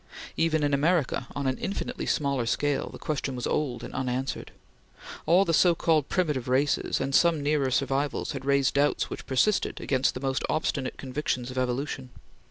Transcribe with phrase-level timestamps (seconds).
[0.35, 4.49] Even in America, on an infinitely smaller scale, the question was old and unanswered.
[5.27, 9.79] All the so called primitive races, and some nearer survivals, had raised doubts which persisted
[9.79, 12.09] against the most obstinate convictions of evolution.